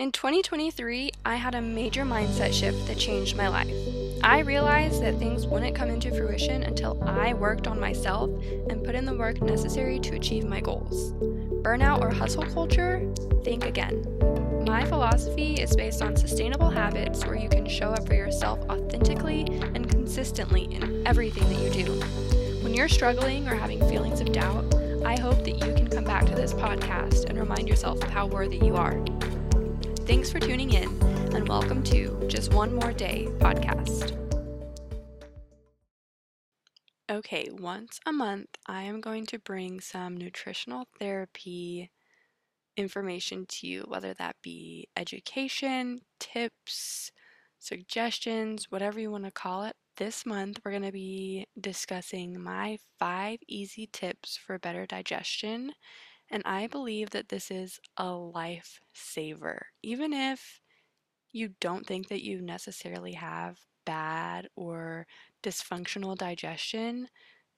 In 0.00 0.12
2023, 0.12 1.10
I 1.24 1.34
had 1.34 1.56
a 1.56 1.60
major 1.60 2.04
mindset 2.04 2.52
shift 2.52 2.86
that 2.86 2.98
changed 2.98 3.36
my 3.36 3.48
life. 3.48 3.74
I 4.22 4.42
realized 4.42 5.02
that 5.02 5.18
things 5.18 5.44
wouldn't 5.44 5.74
come 5.74 5.90
into 5.90 6.12
fruition 6.12 6.62
until 6.62 7.02
I 7.02 7.34
worked 7.34 7.66
on 7.66 7.80
myself 7.80 8.30
and 8.70 8.84
put 8.84 8.94
in 8.94 9.04
the 9.04 9.16
work 9.16 9.42
necessary 9.42 9.98
to 9.98 10.14
achieve 10.14 10.44
my 10.44 10.60
goals. 10.60 11.10
Burnout 11.64 12.00
or 12.00 12.10
hustle 12.10 12.44
culture? 12.44 13.12
Think 13.42 13.64
again. 13.64 14.04
My 14.64 14.84
philosophy 14.84 15.54
is 15.54 15.74
based 15.74 16.00
on 16.00 16.14
sustainable 16.14 16.70
habits 16.70 17.26
where 17.26 17.34
you 17.34 17.48
can 17.48 17.66
show 17.68 17.90
up 17.90 18.06
for 18.06 18.14
yourself 18.14 18.60
authentically 18.70 19.46
and 19.74 19.90
consistently 19.90 20.72
in 20.72 21.04
everything 21.08 21.42
that 21.48 21.60
you 21.60 21.84
do. 21.84 21.92
When 22.62 22.72
you're 22.72 22.88
struggling 22.88 23.48
or 23.48 23.56
having 23.56 23.80
feelings 23.88 24.20
of 24.20 24.30
doubt, 24.30 24.72
I 25.04 25.18
hope 25.18 25.42
that 25.42 25.58
you 25.58 25.74
can 25.74 25.88
come 25.88 26.04
back 26.04 26.24
to 26.26 26.36
this 26.36 26.54
podcast 26.54 27.24
and 27.24 27.36
remind 27.36 27.68
yourself 27.68 28.00
of 28.00 28.10
how 28.10 28.28
worthy 28.28 28.58
you 28.58 28.76
are. 28.76 29.02
Thanks 30.08 30.32
for 30.32 30.40
tuning 30.40 30.72
in, 30.72 30.88
and 31.34 31.46
welcome 31.46 31.82
to 31.82 32.18
Just 32.28 32.54
One 32.54 32.74
More 32.74 32.94
Day 32.94 33.28
podcast. 33.40 34.16
Okay, 37.10 37.46
once 37.52 38.00
a 38.06 38.12
month, 38.14 38.48
I 38.66 38.84
am 38.84 39.02
going 39.02 39.26
to 39.26 39.38
bring 39.38 39.80
some 39.80 40.16
nutritional 40.16 40.86
therapy 40.98 41.90
information 42.78 43.44
to 43.50 43.66
you, 43.66 43.84
whether 43.86 44.14
that 44.14 44.36
be 44.42 44.88
education, 44.96 46.00
tips, 46.18 47.12
suggestions, 47.58 48.70
whatever 48.70 48.98
you 48.98 49.10
want 49.10 49.26
to 49.26 49.30
call 49.30 49.64
it. 49.64 49.76
This 49.98 50.24
month, 50.24 50.58
we're 50.64 50.70
going 50.70 50.84
to 50.84 50.90
be 50.90 51.44
discussing 51.60 52.42
my 52.42 52.78
five 52.98 53.40
easy 53.46 53.90
tips 53.92 54.38
for 54.38 54.58
better 54.58 54.86
digestion 54.86 55.72
and 56.30 56.42
I 56.44 56.66
believe 56.66 57.10
that 57.10 57.28
this 57.28 57.50
is 57.50 57.80
a 57.96 58.04
lifesaver. 58.04 59.58
Even 59.82 60.12
if 60.12 60.60
you 61.32 61.50
don't 61.60 61.86
think 61.86 62.08
that 62.08 62.22
you 62.22 62.40
necessarily 62.40 63.12
have 63.12 63.58
bad 63.84 64.48
or 64.56 65.06
dysfunctional 65.42 66.16
digestion, 66.16 67.08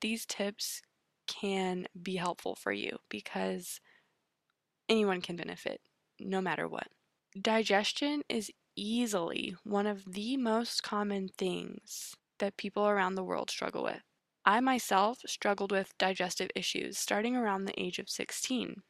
these 0.01 0.27
tips 0.27 0.83
can 1.27 1.87
be 2.01 2.17
helpful 2.17 2.55
for 2.55 2.73
you 2.73 2.99
because 3.09 3.81
anyone 4.89 5.21
can 5.21 5.37
benefit 5.37 5.81
no 6.19 6.41
matter 6.41 6.69
what. 6.69 6.89
Digestion 7.41 8.23
is 8.29 8.51
easily 8.77 9.55
one 9.65 9.87
of 9.87 10.13
the 10.13 10.37
most 10.37 10.83
common 10.83 11.29
things 11.39 12.15
that 12.39 12.57
people 12.57 12.87
around 12.87 13.15
the 13.15 13.25
world 13.25 13.51
struggle 13.51 13.85
with. 13.85 14.03
I 14.45 14.61
myself 14.61 15.21
struggled 15.27 15.73
with 15.73 15.97
digestive 15.97 16.51
issues 16.55 16.99
starting 16.99 17.37
around 17.37 17.65
the 17.65 17.81
age 17.81 17.99
of 17.99 18.11
16. 18.11 18.83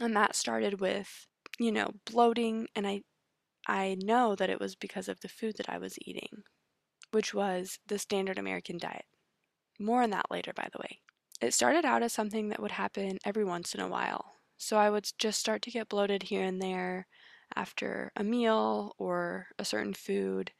And 0.00 0.16
that 0.16 0.36
started 0.36 0.80
with, 0.80 1.28
you 1.58 1.72
know, 1.72 1.92
bloating 2.06 2.68
and 2.74 2.86
I 2.86 3.02
I 3.68 3.96
know 3.96 4.36
that 4.36 4.50
it 4.50 4.60
was 4.60 4.76
because 4.76 5.08
of 5.08 5.20
the 5.20 5.28
food 5.28 5.56
that 5.58 5.68
I 5.70 5.78
was 5.78 5.98
eating, 6.02 6.44
which 7.12 7.34
was 7.34 7.78
the 7.86 7.98
standard 7.98 8.38
American 8.38 8.78
diet. 8.78 9.06
More 9.80 10.02
on 10.02 10.10
that 10.10 10.30
later, 10.30 10.52
by 10.52 10.68
the 10.72 10.78
way. 10.78 11.00
It 11.40 11.54
started 11.54 11.84
out 11.84 12.02
as 12.02 12.12
something 12.12 12.48
that 12.50 12.60
would 12.60 12.72
happen 12.72 13.18
every 13.24 13.44
once 13.44 13.74
in 13.74 13.80
a 13.80 13.88
while. 13.88 14.36
So 14.58 14.76
I 14.78 14.90
would 14.90 15.10
just 15.18 15.40
start 15.40 15.62
to 15.62 15.70
get 15.72 15.88
bloated 15.88 16.24
here 16.24 16.44
and 16.44 16.60
there 16.62 17.08
after 17.56 18.12
a 18.16 18.22
meal 18.24 18.94
or 18.98 19.48
a 19.58 19.64
certain 19.64 19.94
food 19.94 20.52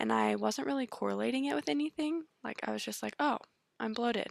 and 0.00 0.12
I 0.12 0.34
wasn't 0.34 0.66
really 0.66 0.86
correlating 0.86 1.44
it 1.44 1.54
with 1.54 1.68
anything. 1.68 2.24
Like, 2.42 2.60
I 2.66 2.72
was 2.72 2.82
just 2.82 3.02
like, 3.02 3.14
oh, 3.20 3.36
I'm 3.78 3.92
bloated. 3.92 4.28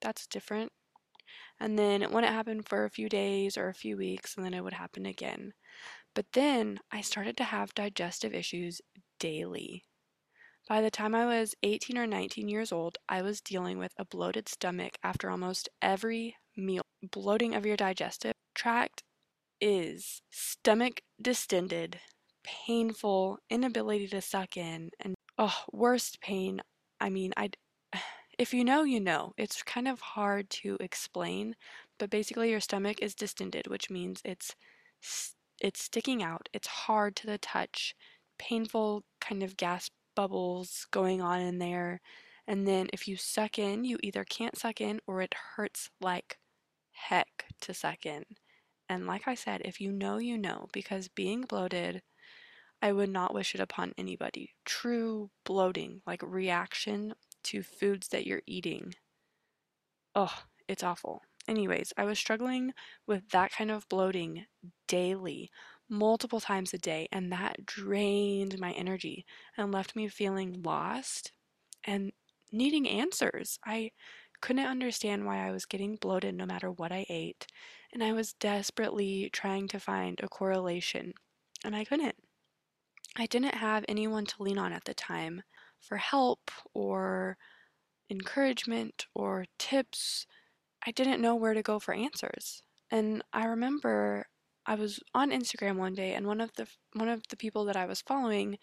That's 0.00 0.26
different. 0.26 0.72
And 1.60 1.78
then 1.78 2.02
it 2.02 2.10
wouldn't 2.10 2.32
happen 2.32 2.62
for 2.62 2.84
a 2.84 2.90
few 2.90 3.08
days 3.08 3.58
or 3.58 3.68
a 3.68 3.74
few 3.74 3.96
weeks, 3.98 4.34
and 4.36 4.44
then 4.44 4.54
it 4.54 4.64
would 4.64 4.72
happen 4.72 5.04
again. 5.04 5.52
But 6.14 6.26
then 6.32 6.80
I 6.90 7.02
started 7.02 7.36
to 7.36 7.44
have 7.44 7.74
digestive 7.74 8.34
issues 8.34 8.80
daily. 9.20 9.84
By 10.68 10.80
the 10.80 10.90
time 10.90 11.14
I 11.14 11.26
was 11.26 11.54
18 11.62 11.98
or 11.98 12.06
19 12.06 12.48
years 12.48 12.72
old, 12.72 12.98
I 13.08 13.22
was 13.22 13.40
dealing 13.40 13.78
with 13.78 13.92
a 13.98 14.04
bloated 14.04 14.48
stomach 14.48 14.96
after 15.02 15.30
almost 15.30 15.68
every 15.82 16.36
meal. 16.56 16.82
Bloating 17.02 17.54
of 17.54 17.66
your 17.66 17.76
digestive 17.76 18.34
tract 18.54 19.02
is 19.60 20.22
stomach 20.30 21.02
distended, 21.20 22.00
painful 22.66 23.38
inability 23.50 24.08
to 24.08 24.22
suck 24.22 24.56
in 24.56 24.90
and 25.00 25.14
oh 25.36 25.54
worst 25.70 26.18
pain 26.22 26.60
i 27.00 27.10
mean 27.10 27.32
i 27.36 27.50
if 28.38 28.54
you 28.54 28.64
know 28.64 28.84
you 28.84 29.00
know. 29.00 29.32
It's 29.36 29.62
kind 29.62 29.88
of 29.88 30.00
hard 30.00 30.48
to 30.62 30.76
explain 30.80 31.54
but 31.98 32.10
basically 32.10 32.50
your 32.50 32.60
stomach 32.60 33.02
is 33.02 33.14
distended 33.14 33.66
which 33.66 33.90
means 33.90 34.22
it's 34.24 34.54
it's 35.60 35.82
sticking 35.82 36.22
out. 36.22 36.48
It's 36.52 36.68
hard 36.68 37.16
to 37.16 37.26
the 37.26 37.38
touch 37.38 37.94
painful 38.38 39.04
kind 39.20 39.42
of 39.42 39.56
gas 39.56 39.90
bubbles 40.14 40.86
going 40.90 41.20
on 41.20 41.40
in 41.40 41.58
there 41.58 42.00
and 42.46 42.66
then 42.66 42.88
if 42.92 43.06
you 43.08 43.16
suck 43.16 43.58
in 43.58 43.84
you 43.84 43.98
either 44.02 44.24
can't 44.24 44.56
suck 44.56 44.80
in 44.80 45.00
or 45.06 45.20
it 45.20 45.34
hurts 45.56 45.90
like 46.00 46.38
heck 46.92 47.44
to 47.60 47.74
suck 47.74 48.06
in. 48.06 48.24
And 48.88 49.06
like 49.06 49.28
i 49.28 49.34
said 49.34 49.62
if 49.64 49.80
you 49.80 49.92
know 49.92 50.18
you 50.18 50.38
know 50.38 50.68
because 50.72 51.08
being 51.08 51.42
bloated 51.42 52.00
I 52.80 52.92
would 52.92 53.10
not 53.10 53.34
wish 53.34 53.54
it 53.54 53.60
upon 53.60 53.94
anybody. 53.98 54.54
True 54.64 55.30
bloating, 55.44 56.02
like 56.06 56.22
reaction 56.22 57.14
to 57.44 57.62
foods 57.62 58.08
that 58.08 58.26
you're 58.26 58.42
eating. 58.46 58.94
Oh, 60.14 60.42
it's 60.68 60.82
awful. 60.82 61.22
Anyways, 61.46 61.92
I 61.96 62.04
was 62.04 62.18
struggling 62.18 62.74
with 63.06 63.30
that 63.30 63.52
kind 63.52 63.70
of 63.70 63.88
bloating 63.88 64.46
daily, 64.86 65.50
multiple 65.88 66.40
times 66.40 66.74
a 66.74 66.78
day, 66.78 67.08
and 67.10 67.32
that 67.32 67.64
drained 67.64 68.58
my 68.58 68.72
energy 68.72 69.24
and 69.56 69.72
left 69.72 69.96
me 69.96 70.08
feeling 70.08 70.62
lost 70.62 71.32
and 71.84 72.12
needing 72.52 72.88
answers. 72.88 73.58
I 73.64 73.92
couldn't 74.40 74.66
understand 74.66 75.26
why 75.26 75.46
I 75.46 75.50
was 75.50 75.66
getting 75.66 75.96
bloated 75.96 76.34
no 76.34 76.46
matter 76.46 76.70
what 76.70 76.92
I 76.92 77.06
ate, 77.08 77.46
and 77.92 78.04
I 78.04 78.12
was 78.12 78.34
desperately 78.34 79.30
trying 79.32 79.68
to 79.68 79.80
find 79.80 80.20
a 80.22 80.28
correlation, 80.28 81.14
and 81.64 81.74
I 81.74 81.84
couldn't. 81.84 82.16
I 83.18 83.26
didn't 83.26 83.56
have 83.56 83.84
anyone 83.88 84.26
to 84.26 84.42
lean 84.42 84.58
on 84.58 84.72
at 84.72 84.84
the 84.84 84.94
time 84.94 85.42
for 85.80 85.96
help 85.96 86.50
or 86.72 87.36
encouragement 88.08 89.06
or 89.14 89.46
tips. 89.58 90.26
I 90.86 90.92
didn't 90.92 91.20
know 91.20 91.34
where 91.34 91.54
to 91.54 91.62
go 91.62 91.80
for 91.80 91.92
answers. 91.92 92.62
And 92.90 93.22
I 93.32 93.46
remember 93.46 94.26
I 94.64 94.76
was 94.76 95.00
on 95.14 95.30
Instagram 95.30 95.76
one 95.76 95.94
day 95.94 96.14
and 96.14 96.26
one 96.26 96.40
of 96.40 96.52
the 96.54 96.68
one 96.92 97.08
of 97.08 97.22
the 97.28 97.36
people 97.36 97.64
that 97.64 97.76
I 97.76 97.86
was 97.86 98.02
following 98.02 98.58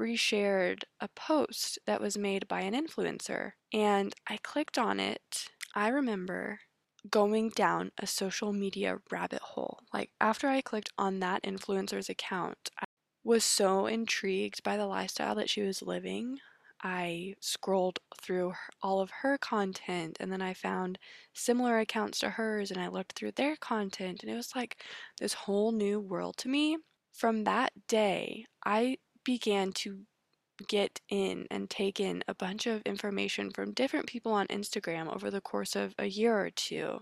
reshared 0.00 0.84
a 1.00 1.08
post 1.08 1.78
that 1.86 2.00
was 2.00 2.16
made 2.16 2.48
by 2.48 2.60
an 2.60 2.74
influencer 2.74 3.52
and 3.72 4.14
I 4.28 4.38
clicked 4.38 4.78
on 4.78 5.00
it. 5.00 5.48
I 5.74 5.88
remember 5.88 6.60
going 7.10 7.50
down 7.50 7.90
a 7.98 8.06
social 8.06 8.52
media 8.52 8.98
rabbit 9.10 9.40
hole. 9.40 9.80
Like 9.92 10.10
after 10.20 10.48
I 10.48 10.60
clicked 10.60 10.90
on 10.96 11.20
that 11.20 11.42
influencer's 11.42 12.08
account, 12.08 12.70
was 13.24 13.44
so 13.44 13.86
intrigued 13.86 14.62
by 14.62 14.76
the 14.76 14.86
lifestyle 14.86 15.34
that 15.36 15.50
she 15.50 15.62
was 15.62 15.82
living. 15.82 16.40
I 16.82 17.34
scrolled 17.40 17.98
through 18.20 18.54
all 18.82 19.00
of 19.00 19.10
her 19.10 19.36
content 19.38 20.16
and 20.20 20.30
then 20.30 20.40
I 20.40 20.54
found 20.54 20.98
similar 21.34 21.78
accounts 21.80 22.20
to 22.20 22.30
hers 22.30 22.70
and 22.70 22.80
I 22.80 22.88
looked 22.88 23.12
through 23.12 23.32
their 23.32 23.56
content 23.56 24.22
and 24.22 24.32
it 24.32 24.36
was 24.36 24.54
like 24.54 24.82
this 25.20 25.34
whole 25.34 25.72
new 25.72 26.00
world 26.00 26.36
to 26.38 26.48
me. 26.48 26.78
From 27.12 27.44
that 27.44 27.72
day, 27.88 28.46
I 28.64 28.98
began 29.24 29.72
to 29.72 30.06
get 30.66 31.00
in 31.08 31.46
and 31.50 31.68
take 31.68 32.00
in 32.00 32.24
a 32.26 32.34
bunch 32.34 32.66
of 32.66 32.82
information 32.82 33.50
from 33.50 33.74
different 33.74 34.06
people 34.06 34.32
on 34.32 34.46
Instagram 34.48 35.12
over 35.14 35.30
the 35.30 35.40
course 35.40 35.76
of 35.76 35.94
a 35.98 36.06
year 36.06 36.38
or 36.38 36.50
two. 36.50 37.00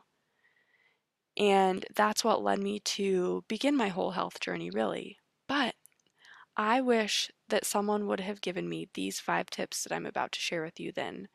And 1.39 1.87
that's 1.95 2.25
what 2.25 2.43
led 2.43 2.59
me 2.59 2.81
to 2.81 3.45
begin 3.49 3.77
my 3.77 3.89
whole 3.89 4.11
health 4.11 4.41
journey, 4.41 4.71
really. 4.71 5.19
But 5.49 5.76
I 6.57 6.81
wish 6.81 7.31
that 7.49 7.67
someone 7.67 8.07
would 8.07 8.21
have 8.21 8.41
given 8.41 8.69
me 8.69 8.89
these 8.95 9.21
five 9.21 9.51
tips 9.51 9.83
that 9.85 9.93
I'm 9.95 10.07
about 10.07 10.33
to 10.33 10.41
share 10.41 10.63
with 10.63 10.81
you 10.81 10.93
then, 10.93 11.29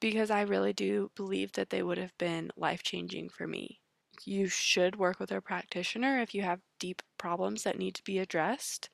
because 0.00 0.30
I 0.30 0.42
really 0.42 0.72
do 0.72 1.10
believe 1.16 1.52
that 1.52 1.70
they 1.70 1.82
would 1.82 1.98
have 1.98 2.16
been 2.18 2.50
life 2.56 2.82
changing 2.82 3.28
for 3.30 3.46
me. 3.46 3.80
You 4.24 4.48
should 4.48 4.96
work 4.96 5.18
with 5.18 5.32
a 5.32 5.40
practitioner 5.40 6.20
if 6.20 6.34
you 6.34 6.42
have 6.42 6.60
deep 6.78 7.02
problems 7.18 7.64
that 7.64 7.78
need 7.78 7.94
to 7.96 8.04
be 8.04 8.18
addressed, 8.18 8.90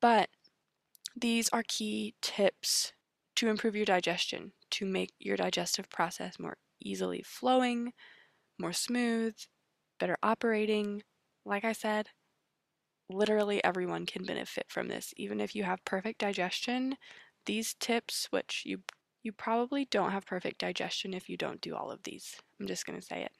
but 0.00 0.30
these 1.16 1.48
are 1.50 1.64
key 1.66 2.14
tips 2.22 2.92
to 3.36 3.48
improve 3.48 3.76
your 3.76 3.84
digestion, 3.84 4.52
to 4.70 4.86
make 4.86 5.12
your 5.18 5.36
digestive 5.36 5.90
process 5.90 6.38
more 6.38 6.58
easily 6.80 7.22
flowing, 7.22 7.92
more 8.58 8.72
smooth, 8.72 9.36
better 9.98 10.16
operating. 10.22 11.02
Like 11.44 11.64
I 11.64 11.72
said, 11.72 12.08
literally 13.08 13.62
everyone 13.64 14.06
can 14.06 14.24
benefit 14.24 14.66
from 14.68 14.88
this. 14.88 15.12
Even 15.16 15.40
if 15.40 15.54
you 15.54 15.64
have 15.64 15.84
perfect 15.84 16.20
digestion, 16.20 16.96
these 17.46 17.74
tips, 17.74 18.28
which 18.30 18.62
you 18.64 18.80
you 19.22 19.32
probably 19.32 19.84
don't 19.84 20.10
have 20.10 20.26
perfect 20.26 20.58
digestion 20.58 21.14
if 21.14 21.28
you 21.28 21.36
don't 21.36 21.60
do 21.60 21.76
all 21.76 21.92
of 21.92 22.02
these. 22.02 22.34
I'm 22.58 22.66
just 22.66 22.84
going 22.86 22.98
to 22.98 23.06
say 23.06 23.22
it. 23.22 23.30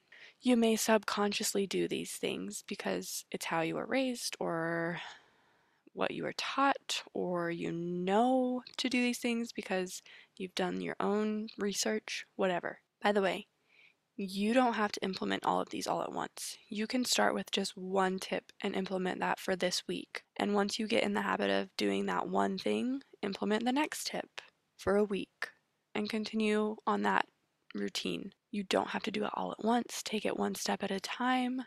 You 0.41 0.55
may 0.55 0.77
subconsciously 0.77 1.67
do 1.67 1.89
these 1.89 2.13
things 2.13 2.63
because 2.67 3.25
it's 3.31 3.45
how 3.45 3.61
you 3.61 3.75
were 3.75 3.85
raised 3.85 4.37
or 4.39 5.01
what 5.93 6.11
you 6.11 6.23
were 6.23 6.33
taught 6.37 7.03
or 7.13 7.51
you 7.51 7.71
know 7.71 8.63
to 8.77 8.89
do 8.89 9.01
these 9.01 9.19
things 9.19 9.51
because 9.51 10.01
you've 10.37 10.55
done 10.55 10.81
your 10.81 10.95
own 10.99 11.47
research, 11.57 12.25
whatever. 12.35 12.79
By 13.01 13.11
the 13.11 13.21
way, 13.21 13.47
you 14.15 14.53
don't 14.53 14.73
have 14.73 14.91
to 14.91 15.03
implement 15.03 15.45
all 15.45 15.59
of 15.59 15.69
these 15.69 15.87
all 15.87 16.03
at 16.03 16.11
once. 16.11 16.57
You 16.69 16.85
can 16.85 17.03
start 17.03 17.33
with 17.33 17.51
just 17.51 17.75
one 17.75 18.19
tip 18.19 18.51
and 18.61 18.75
implement 18.75 19.19
that 19.21 19.39
for 19.39 19.55
this 19.55 19.83
week. 19.87 20.23
And 20.37 20.53
once 20.53 20.77
you 20.77 20.87
get 20.87 21.03
in 21.03 21.13
the 21.13 21.21
habit 21.21 21.49
of 21.49 21.75
doing 21.77 22.05
that 22.05 22.27
one 22.27 22.57
thing, 22.57 23.01
implement 23.21 23.65
the 23.65 23.71
next 23.71 24.07
tip 24.07 24.41
for 24.77 24.95
a 24.95 25.03
week 25.03 25.49
and 25.95 26.09
continue 26.09 26.75
on 26.85 27.01
that 27.03 27.25
routine. 27.73 28.33
You 28.51 28.63
don't 28.63 28.89
have 28.89 29.03
to 29.03 29.11
do 29.11 29.23
it 29.25 29.31
all 29.33 29.51
at 29.51 29.65
once. 29.65 30.01
Take 30.03 30.25
it 30.25 30.37
one 30.37 30.55
step 30.55 30.83
at 30.83 30.91
a 30.91 30.99
time. 30.99 31.63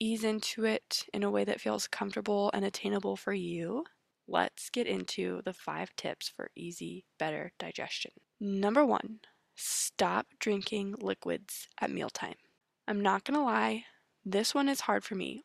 Ease 0.00 0.24
into 0.24 0.64
it 0.64 1.04
in 1.14 1.22
a 1.22 1.30
way 1.30 1.44
that 1.44 1.60
feels 1.60 1.86
comfortable 1.86 2.50
and 2.52 2.64
attainable 2.64 3.16
for 3.16 3.32
you. 3.32 3.84
Let's 4.26 4.68
get 4.70 4.88
into 4.88 5.42
the 5.44 5.52
five 5.52 5.94
tips 5.96 6.28
for 6.28 6.50
easy, 6.56 7.04
better 7.18 7.52
digestion. 7.58 8.12
Number 8.40 8.84
one, 8.84 9.20
stop 9.54 10.26
drinking 10.38 10.94
liquids 11.00 11.68
at 11.80 11.90
mealtime. 11.90 12.36
I'm 12.86 13.00
not 13.00 13.24
gonna 13.24 13.44
lie, 13.44 13.84
this 14.24 14.54
one 14.54 14.68
is 14.68 14.82
hard 14.82 15.04
for 15.04 15.14
me, 15.14 15.44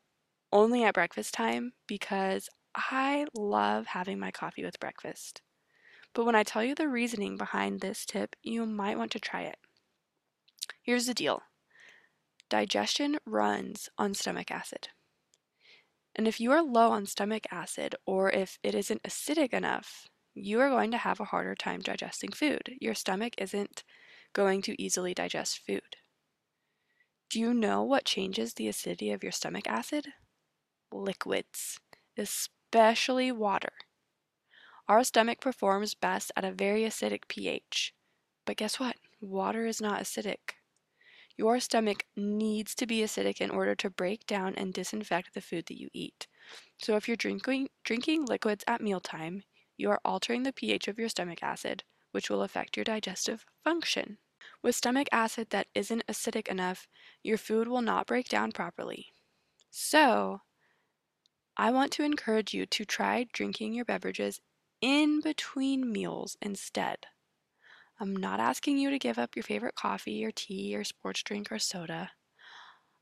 only 0.52 0.84
at 0.84 0.94
breakfast 0.94 1.34
time 1.34 1.74
because 1.88 2.50
I 2.76 3.26
love 3.34 3.88
having 3.88 4.20
my 4.20 4.32
coffee 4.32 4.64
with 4.64 4.80
breakfast. 4.80 5.42
But 6.14 6.26
when 6.26 6.36
I 6.36 6.44
tell 6.44 6.64
you 6.64 6.76
the 6.76 6.88
reasoning 6.88 7.38
behind 7.38 7.82
this 7.82 8.06
tip, 8.06 8.36
you 8.42 8.66
might 8.66 8.98
want 8.98 9.12
to 9.12 9.20
try 9.20 9.42
it. 9.42 9.58
Here's 10.82 11.06
the 11.06 11.14
deal 11.14 11.44
digestion 12.50 13.18
runs 13.26 13.90
on 13.98 14.14
stomach 14.14 14.52
acid. 14.52 14.90
And 16.16 16.28
if 16.28 16.40
you 16.40 16.52
are 16.52 16.64
low 16.64 16.92
on 16.92 17.06
stomach 17.06 17.46
acid, 17.52 17.96
or 18.06 18.32
if 18.32 18.58
it 18.64 18.74
isn't 18.74 19.04
acidic 19.04 19.54
enough, 19.54 20.08
you 20.38 20.60
are 20.60 20.70
going 20.70 20.92
to 20.92 20.98
have 20.98 21.20
a 21.20 21.26
harder 21.26 21.56
time 21.56 21.82
digesting 21.82 22.32
food. 22.32 22.76
Your 22.80 22.94
stomach 22.94 23.34
isn't 23.38 23.84
going 24.34 24.62
to 24.64 24.82
easily 24.82 25.14
digest 25.14 25.60
food. 25.60 25.98
Do 27.30 27.40
you 27.40 27.54
know 27.54 27.84
what 27.84 28.06
changes 28.06 28.54
the 28.54 28.68
acidity 28.68 29.12
of 29.12 29.24
your 29.24 29.32
stomach 29.32 29.68
acid? 29.68 30.08
Liquids, 30.92 31.80
especially 32.18 33.32
water. 33.32 33.74
Our 34.88 35.04
stomach 35.04 35.42
performs 35.42 35.94
best 35.94 36.32
at 36.38 36.46
a 36.46 36.52
very 36.52 36.84
acidic 36.84 37.28
pH. 37.28 37.94
But 38.46 38.56
guess 38.56 38.80
what? 38.80 38.96
Water 39.20 39.66
is 39.66 39.82
not 39.82 40.02
acidic. 40.02 40.56
Your 41.36 41.60
stomach 41.60 42.06
needs 42.16 42.74
to 42.76 42.88
be 42.88 43.02
acidic 43.02 43.42
in 43.42 43.50
order 43.50 43.76
to 43.76 43.90
break 43.90 44.26
down 44.26 44.56
and 44.56 44.74
disinfect 44.74 45.34
the 45.34 45.42
food 45.42 45.66
that 45.68 45.80
you 45.80 45.90
eat. 45.94 46.28
So 46.78 46.96
if 46.96 47.08
you're 47.08 47.18
drinking, 47.18 47.68
drinking 47.84 48.26
liquids 48.26 48.64
at 48.68 48.82
mealtime, 48.82 49.44
you 49.78 49.90
are 49.90 50.02
altering 50.04 50.44
the 50.44 50.54
pH 50.54 50.88
of 50.88 51.00
your 51.00 51.10
stomach 51.10 51.42
acid, 51.42 51.84
which 52.12 52.30
will 52.30 52.42
affect 52.42 52.76
your 52.76 52.84
digestive 52.84 53.46
function. 53.64 54.18
With 54.62 54.76
stomach 54.76 55.08
acid 55.12 55.52
that 55.52 55.68
isn't 55.74 56.06
acidic 56.08 56.48
enough, 56.48 56.88
your 57.24 57.38
food 57.38 57.68
will 57.68 57.82
not 57.82 58.08
break 58.08 58.28
down 58.28 58.52
properly. 58.52 59.08
So, 59.70 60.42
I 61.56 61.72
want 61.72 61.92
to 61.94 62.04
encourage 62.04 62.54
you 62.54 62.66
to 62.66 62.86
try 62.86 63.28
drinking 63.32 63.74
your 63.74 63.86
beverages 63.86 64.42
in 64.82 65.22
between 65.22 65.92
meals 65.92 66.38
instead. 66.42 67.08
I'm 68.00 68.16
not 68.16 68.40
asking 68.40 68.78
you 68.78 68.92
to 68.92 69.00
give 69.00 69.18
up 69.18 69.36
your 69.36 69.44
favorite 69.44 69.74
coffee 69.76 70.24
or 70.24 70.32
tea 70.32 70.76
or 70.76 70.84
sports 70.84 71.24
drink 71.24 71.52
or 71.52 71.58
soda. 71.58 72.12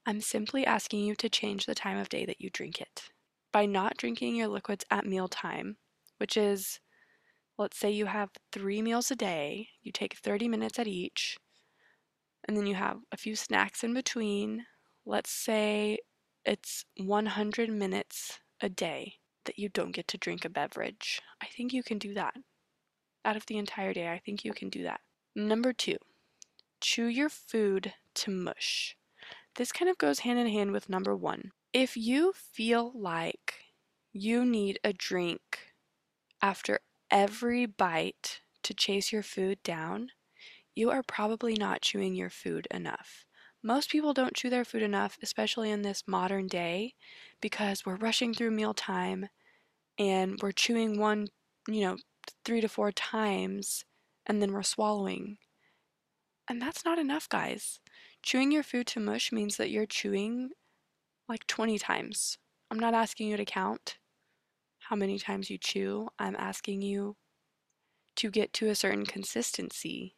I'm 0.06 0.22
simply 0.22 0.66
asking 0.66 1.01
you 1.01 1.16
to 1.16 1.30
change 1.30 1.66
the 1.66 1.75
time 1.75 1.98
of 1.98 2.10
day 2.10 2.25
that 2.25 2.39
you 2.39 2.50
drink 2.50 2.80
it. 2.80 3.10
By 3.51 3.66
not 3.66 3.98
drinking 3.98 4.36
your 4.36 4.48
liquids 4.48 4.86
at 4.89 5.06
mealtime, 5.06 5.77
which 6.25 6.38
is, 6.38 6.80
let's 7.60 7.77
say 7.77 7.92
you 7.92 8.07
have 8.07 8.31
three 8.51 8.81
meals 8.81 9.12
a 9.12 9.16
day, 9.16 9.68
you 9.83 9.92
take 9.92 10.16
30 10.16 10.48
minutes 10.48 10.80
at 10.80 10.88
each, 10.88 11.38
and 12.48 12.57
then 12.57 12.66
you 12.66 12.74
have 12.74 12.98
a 13.12 13.18
few 13.18 13.36
snacks 13.36 13.83
in 13.83 13.94
between. 13.94 14.66
Let's 15.06 15.30
say 15.30 16.00
it's 16.44 16.83
100 16.98 17.69
minutes 17.69 18.39
a 18.60 18.69
day 18.69 19.18
that 19.44 19.60
you 19.60 19.69
don't 19.69 19.92
get 19.92 20.07
to 20.07 20.18
drink 20.18 20.45
a 20.45 20.50
beverage. 20.50 21.22
I 21.44 21.45
think 21.45 21.74
you 21.74 21.83
can 21.83 22.00
do 22.00 22.16
that 22.16 22.33
out 23.24 23.36
of 23.36 23.45
the 23.45 23.60
entire 23.60 23.94
day. 23.94 24.10
I 24.10 24.18
think 24.18 24.44
you 24.44 24.51
can 24.51 24.69
do 24.69 24.81
that. 24.81 25.01
Number 25.36 25.74
two, 25.74 25.98
chew 26.81 27.06
your 27.06 27.30
food 27.30 27.94
to 28.16 28.31
mush. 28.31 28.98
This 29.57 29.72
kind 29.72 29.92
of 29.92 30.00
goes 30.00 30.22
hand 30.22 30.39
in 30.39 30.48
hand 30.48 30.72
with 30.72 30.89
number 30.89 31.16
one. 31.16 31.51
If 31.72 31.95
you 31.95 32.33
feel 32.33 32.92
like 32.95 33.60
you 34.12 34.44
need 34.44 34.80
a 34.83 34.92
drink 34.92 35.75
after 36.45 36.80
every 37.09 37.65
bite 37.65 38.39
to 38.62 38.71
chase 38.71 39.12
your 39.12 39.24
food 39.24 39.57
down, 39.63 40.12
you 40.75 40.92
are 40.92 41.01
probably 41.01 41.56
not 41.56 41.81
chewing 41.81 42.13
your 42.13 42.30
food 42.30 42.68
enough. 42.69 43.25
Most 43.63 43.89
people 43.89 44.13
don't 44.13 44.36
chew 44.36 44.51
their 44.51 44.63
food 44.63 44.83
enough, 44.83 45.18
especially 45.24 45.71
in 45.71 45.81
this 45.81 46.03
modern 46.06 46.45
day, 46.45 46.94
because 47.42 47.83
we're 47.83 47.95
rushing 47.95 48.31
through 48.31 48.51
mealtime 48.51 49.30
and 49.97 50.38
we're 50.39 50.51
chewing 50.51 51.00
one, 51.00 51.30
you 51.68 51.81
know, 51.81 51.97
three 52.44 52.62
to 52.62 52.69
four 52.69 52.91
times 52.91 53.83
and 54.27 54.39
then 54.39 54.53
we're 54.53 54.62
swallowing. 54.62 55.39
And 56.48 56.62
that's 56.62 56.86
not 56.86 57.00
enough, 57.00 57.27
guys. 57.27 57.80
Chewing 58.21 58.51
your 58.51 58.62
food 58.62 58.86
to 58.88 59.00
mush 59.00 59.31
means 59.31 59.57
that 59.57 59.71
you're 59.71 59.88
chewing 59.88 60.51
like 61.27 61.48
20 61.48 61.80
times. 61.80 62.38
I'm 62.69 62.80
not 62.80 62.94
asking 62.94 63.30
you 63.30 63.38
to 63.38 63.45
count 63.45 63.98
how 64.89 64.95
many 64.95 65.19
times 65.19 65.49
you 65.49 65.57
chew. 65.57 66.09
I'm 66.19 66.35
asking 66.35 66.81
you 66.81 67.17
to 68.17 68.29
get 68.31 68.53
to 68.53 68.69
a 68.69 68.75
certain 68.75 69.05
consistency 69.05 70.15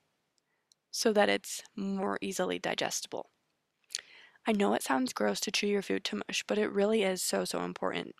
so 0.91 1.13
that 1.13 1.29
it's 1.29 1.63
more 1.75 2.17
easily 2.21 2.59
digestible. 2.59 3.31
I 4.45 4.51
know 4.53 4.73
it 4.73 4.83
sounds 4.83 5.13
gross 5.13 5.39
to 5.41 5.51
chew 5.51 5.67
your 5.67 5.81
food 5.81 6.03
to 6.05 6.21
mush, 6.27 6.43
but 6.47 6.57
it 6.57 6.71
really 6.71 7.03
is 7.03 7.21
so, 7.21 7.45
so 7.45 7.63
important. 7.63 8.15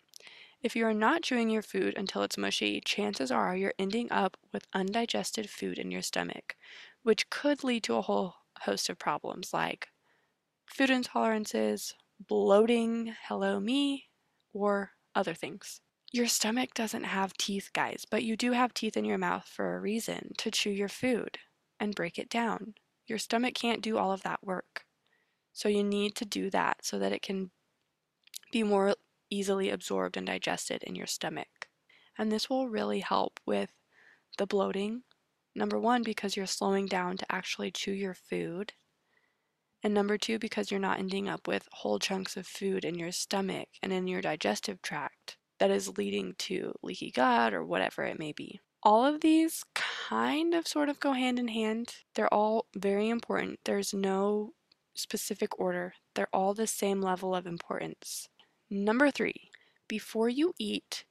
If 0.62 0.76
you 0.76 0.84
are 0.86 0.94
not 0.94 1.22
chewing 1.22 1.50
your 1.50 1.62
food 1.62 1.94
until 1.96 2.22
it's 2.22 2.38
mushy, 2.38 2.80
chances 2.80 3.30
are 3.30 3.56
you're 3.56 3.74
ending 3.78 4.10
up 4.12 4.36
with 4.52 4.66
undigested 4.72 5.48
food 5.48 5.78
in 5.78 5.90
your 5.90 6.02
stomach, 6.02 6.56
which 7.02 7.30
could 7.30 7.64
lead 7.64 7.84
to 7.84 7.94
a 7.96 8.02
whole 8.02 8.34
host 8.60 8.88
of 8.88 8.98
problems 8.98 9.52
like 9.54 9.88
food 10.66 10.90
intolerances, 10.90 11.94
bloating, 12.20 13.14
hello 13.28 13.60
me, 13.60 14.08
or 14.52 14.92
other 15.14 15.34
things. 15.34 15.80
Your 16.10 16.26
stomach 16.26 16.72
doesn't 16.72 17.04
have 17.04 17.36
teeth, 17.36 17.68
guys, 17.74 18.06
but 18.10 18.24
you 18.24 18.34
do 18.34 18.52
have 18.52 18.72
teeth 18.72 18.96
in 18.96 19.04
your 19.04 19.18
mouth 19.18 19.44
for 19.46 19.76
a 19.76 19.80
reason 19.80 20.32
to 20.38 20.50
chew 20.50 20.70
your 20.70 20.88
food 20.88 21.36
and 21.78 21.94
break 21.94 22.18
it 22.18 22.30
down. 22.30 22.74
Your 23.06 23.18
stomach 23.18 23.54
can't 23.54 23.82
do 23.82 23.98
all 23.98 24.10
of 24.10 24.22
that 24.22 24.42
work. 24.42 24.84
So 25.52 25.68
you 25.68 25.84
need 25.84 26.14
to 26.16 26.24
do 26.24 26.48
that 26.48 26.78
so 26.82 26.98
that 26.98 27.12
it 27.12 27.20
can 27.20 27.50
be 28.50 28.62
more 28.62 28.94
easily 29.28 29.68
absorbed 29.68 30.16
and 30.16 30.26
digested 30.26 30.82
in 30.82 30.94
your 30.94 31.06
stomach. 31.06 31.68
And 32.16 32.32
this 32.32 32.48
will 32.48 32.70
really 32.70 33.00
help 33.00 33.38
with 33.44 33.70
the 34.38 34.46
bloating. 34.46 35.02
Number 35.54 35.78
one, 35.78 36.02
because 36.02 36.36
you're 36.36 36.46
slowing 36.46 36.86
down 36.86 37.18
to 37.18 37.26
actually 37.30 37.70
chew 37.70 37.92
your 37.92 38.14
food. 38.14 38.72
And 39.82 39.92
number 39.92 40.16
two, 40.16 40.38
because 40.38 40.70
you're 40.70 40.80
not 40.80 41.00
ending 41.00 41.28
up 41.28 41.46
with 41.46 41.68
whole 41.70 41.98
chunks 41.98 42.36
of 42.38 42.46
food 42.46 42.86
in 42.86 42.98
your 42.98 43.12
stomach 43.12 43.68
and 43.82 43.92
in 43.92 44.06
your 44.06 44.22
digestive 44.22 44.80
tract 44.80 45.37
that 45.58 45.70
is 45.70 45.98
leading 45.98 46.34
to 46.38 46.72
leaky 46.82 47.10
gut 47.10 47.54
or 47.54 47.64
whatever 47.64 48.04
it 48.04 48.18
may 48.18 48.32
be. 48.32 48.60
All 48.82 49.04
of 49.04 49.20
these 49.20 49.64
kind 49.74 50.54
of 50.54 50.68
sort 50.68 50.88
of 50.88 51.00
go 51.00 51.12
hand 51.12 51.38
in 51.38 51.48
hand. 51.48 51.94
They're 52.14 52.32
all 52.32 52.66
very 52.76 53.08
important. 53.08 53.58
There's 53.64 53.92
no 53.92 54.52
specific 54.94 55.58
order, 55.58 55.94
they're 56.14 56.28
all 56.32 56.54
the 56.54 56.66
same 56.66 57.00
level 57.00 57.34
of 57.34 57.46
importance. 57.46 58.28
Number 58.68 59.10
three, 59.10 59.50
before 59.86 60.28
you 60.28 60.54
eat, 60.58 61.04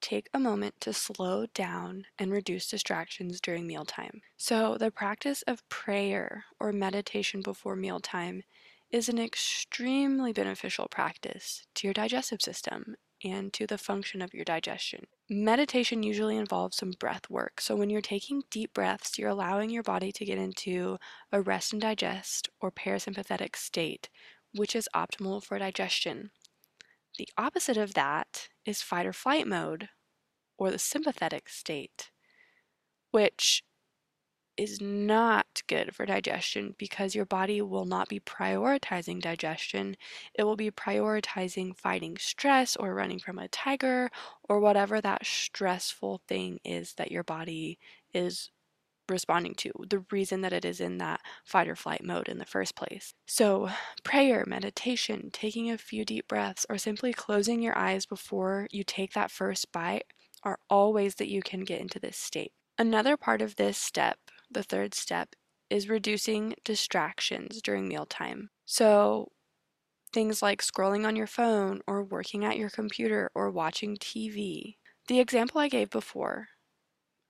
take 0.00 0.28
a 0.34 0.38
moment 0.38 0.74
to 0.80 0.92
slow 0.92 1.46
down 1.54 2.06
and 2.18 2.30
reduce 2.30 2.68
distractions 2.68 3.40
during 3.40 3.66
mealtime. 3.66 4.22
So, 4.36 4.76
the 4.78 4.90
practice 4.90 5.42
of 5.42 5.66
prayer 5.68 6.44
or 6.58 6.72
meditation 6.72 7.42
before 7.42 7.76
mealtime 7.76 8.42
is 8.90 9.08
an 9.08 9.18
extremely 9.18 10.32
beneficial 10.32 10.88
practice 10.88 11.66
to 11.74 11.86
your 11.86 11.94
digestive 11.94 12.42
system 12.42 12.96
and 13.24 13.52
to 13.54 13.66
the 13.66 13.78
function 13.78 14.20
of 14.20 14.34
your 14.34 14.44
digestion. 14.44 15.06
Meditation 15.28 16.02
usually 16.02 16.36
involves 16.36 16.76
some 16.76 16.92
breath 16.98 17.30
work. 17.30 17.60
So, 17.60 17.74
when 17.74 17.90
you're 17.90 18.00
taking 18.00 18.42
deep 18.50 18.74
breaths, 18.74 19.18
you're 19.18 19.30
allowing 19.30 19.70
your 19.70 19.82
body 19.82 20.12
to 20.12 20.24
get 20.24 20.38
into 20.38 20.98
a 21.32 21.40
rest 21.40 21.72
and 21.72 21.80
digest 21.80 22.48
or 22.60 22.70
parasympathetic 22.70 23.56
state, 23.56 24.08
which 24.54 24.76
is 24.76 24.88
optimal 24.94 25.42
for 25.42 25.58
digestion. 25.58 26.30
The 27.18 27.28
opposite 27.38 27.76
of 27.76 27.94
that 27.94 28.48
is 28.66 28.82
fight 28.82 29.06
or 29.06 29.12
flight 29.12 29.46
mode, 29.46 29.88
or 30.58 30.70
the 30.70 30.78
sympathetic 30.78 31.48
state, 31.48 32.10
which 33.10 33.62
is 34.56 34.80
not 34.80 35.62
good 35.66 35.94
for 35.94 36.06
digestion 36.06 36.74
because 36.78 37.14
your 37.14 37.24
body 37.24 37.60
will 37.60 37.84
not 37.84 38.08
be 38.08 38.20
prioritizing 38.20 39.20
digestion. 39.20 39.96
It 40.34 40.44
will 40.44 40.56
be 40.56 40.70
prioritizing 40.70 41.76
fighting 41.76 42.16
stress 42.18 42.76
or 42.76 42.94
running 42.94 43.18
from 43.18 43.38
a 43.38 43.48
tiger 43.48 44.10
or 44.48 44.60
whatever 44.60 45.00
that 45.00 45.26
stressful 45.26 46.22
thing 46.28 46.60
is 46.64 46.94
that 46.94 47.12
your 47.12 47.24
body 47.24 47.78
is 48.12 48.50
responding 49.08 49.54
to, 49.54 49.70
the 49.88 50.04
reason 50.10 50.40
that 50.40 50.52
it 50.52 50.64
is 50.64 50.80
in 50.80 50.98
that 50.98 51.20
fight 51.44 51.68
or 51.68 51.76
flight 51.76 52.02
mode 52.02 52.28
in 52.28 52.38
the 52.38 52.44
first 52.44 52.74
place. 52.74 53.14
So, 53.26 53.68
prayer, 54.02 54.44
meditation, 54.46 55.30
taking 55.32 55.70
a 55.70 55.78
few 55.78 56.04
deep 56.04 56.28
breaths, 56.28 56.64
or 56.68 56.78
simply 56.78 57.12
closing 57.12 57.60
your 57.60 57.76
eyes 57.76 58.06
before 58.06 58.66
you 58.70 58.84
take 58.84 59.12
that 59.12 59.30
first 59.30 59.72
bite 59.72 60.06
are 60.42 60.58
all 60.68 60.92
ways 60.92 61.16
that 61.16 61.28
you 61.28 61.42
can 61.42 61.64
get 61.64 61.80
into 61.80 61.98
this 61.98 62.16
state. 62.16 62.52
Another 62.78 63.16
part 63.16 63.40
of 63.40 63.56
this 63.56 63.78
step, 63.78 64.18
the 64.54 64.62
third 64.62 64.94
step, 64.94 65.34
is 65.70 65.88
reducing 65.88 66.54
distractions 66.64 67.60
during 67.60 67.88
mealtime. 67.88 68.50
So, 68.64 69.32
things 70.12 70.40
like 70.40 70.62
scrolling 70.62 71.06
on 71.06 71.16
your 71.16 71.26
phone 71.26 71.80
or 71.86 72.02
working 72.02 72.44
at 72.44 72.56
your 72.56 72.70
computer 72.70 73.30
or 73.34 73.50
watching 73.50 73.96
TV. 73.96 74.76
The 75.08 75.20
example 75.20 75.60
I 75.60 75.68
gave 75.68 75.90
before, 75.90 76.48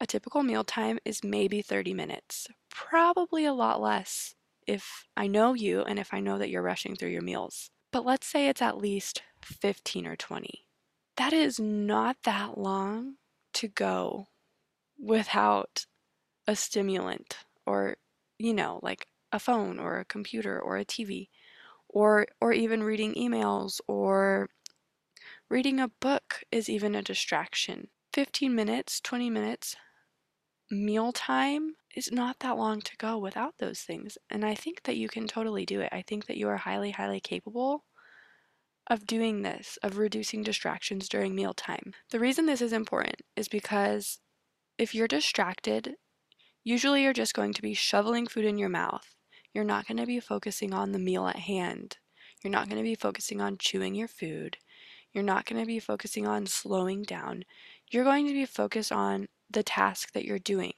a 0.00 0.06
typical 0.06 0.42
mealtime 0.42 0.98
is 1.04 1.24
maybe 1.24 1.62
30 1.62 1.94
minutes, 1.94 2.46
probably 2.70 3.44
a 3.44 3.54
lot 3.54 3.80
less 3.80 4.34
if 4.66 5.06
I 5.16 5.26
know 5.26 5.54
you 5.54 5.82
and 5.82 5.98
if 5.98 6.12
I 6.12 6.20
know 6.20 6.38
that 6.38 6.50
you're 6.50 6.62
rushing 6.62 6.94
through 6.94 7.10
your 7.10 7.22
meals. 7.22 7.70
But 7.90 8.04
let's 8.04 8.26
say 8.26 8.48
it's 8.48 8.62
at 8.62 8.78
least 8.78 9.22
15 9.42 10.06
or 10.06 10.16
20. 10.16 10.66
That 11.16 11.32
is 11.32 11.60
not 11.60 12.16
that 12.24 12.58
long 12.58 13.14
to 13.54 13.68
go 13.68 14.26
without 14.98 15.86
a 16.46 16.56
stimulant 16.56 17.38
or, 17.66 17.96
you 18.38 18.54
know, 18.54 18.80
like 18.82 19.06
a 19.32 19.38
phone 19.38 19.78
or 19.78 19.98
a 19.98 20.04
computer 20.04 20.60
or 20.60 20.76
a 20.76 20.84
TV 20.84 21.30
or 21.88 22.26
or 22.40 22.52
even 22.52 22.82
reading 22.82 23.14
emails 23.14 23.80
or 23.88 24.48
reading 25.48 25.80
a 25.80 25.88
book 26.00 26.42
is 26.50 26.68
even 26.68 26.94
a 26.94 27.02
distraction. 27.02 27.88
15 28.12 28.54
minutes, 28.54 29.00
20 29.00 29.30
minutes 29.30 29.76
meal 30.70 31.12
time 31.12 31.76
is 31.94 32.10
not 32.10 32.40
that 32.40 32.56
long 32.56 32.80
to 32.80 32.96
go 32.96 33.18
without 33.18 33.54
those 33.58 33.80
things. 33.80 34.18
And 34.30 34.44
I 34.44 34.54
think 34.54 34.82
that 34.84 34.96
you 34.96 35.08
can 35.08 35.26
totally 35.26 35.64
do 35.64 35.80
it. 35.80 35.90
I 35.92 36.02
think 36.02 36.26
that 36.26 36.36
you 36.36 36.48
are 36.48 36.56
highly, 36.56 36.90
highly 36.90 37.20
capable 37.20 37.84
of 38.86 39.06
doing 39.06 39.42
this, 39.42 39.78
of 39.82 39.96
reducing 39.98 40.42
distractions 40.42 41.08
during 41.08 41.34
mealtime. 41.34 41.94
The 42.10 42.20
reason 42.20 42.46
this 42.46 42.60
is 42.60 42.72
important 42.72 43.22
is 43.36 43.48
because 43.48 44.20
if 44.76 44.94
you're 44.94 45.08
distracted, 45.08 45.94
usually 46.64 47.02
you're 47.02 47.12
just 47.12 47.35
going 47.35 47.52
to 47.52 47.62
be 47.62 47.75
shoveling 47.75 48.26
food 48.26 48.44
in 48.44 48.59
your 48.59 48.68
mouth. 48.68 49.14
You're 49.52 49.64
not 49.64 49.87
going 49.87 49.99
to 49.99 50.06
be 50.06 50.18
focusing 50.18 50.75
on 50.75 50.92
the 50.92 50.99
meal 50.99 51.28
at 51.28 51.37
hand. 51.37 51.99
You're 52.42 52.50
not 52.50 52.68
going 52.68 52.78
to 52.78 52.88
be 52.88 52.97
focusing 52.97 53.40
on 53.40 53.59
chewing 53.59 53.94
your 53.94 54.09
food. 54.09 54.56
You're 55.12 55.23
not 55.23 55.47
going 55.47 55.61
to 55.61 55.66
be 55.66 55.78
focusing 55.78 56.26
on 56.26 56.47
slowing 56.47 57.02
down. 57.02 57.44
You're 57.90 58.04
going 58.04 58.26
to 58.26 58.33
be 58.33 58.47
focused 58.47 58.90
on 58.90 59.28
the 59.50 59.62
task 59.62 60.12
that 60.12 60.25
you're 60.25 60.40
doing 60.40 60.73